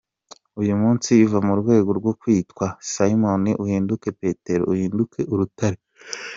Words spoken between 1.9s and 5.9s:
rwo kwitwa Simoni uhinduke Petero, uhinduke urutare.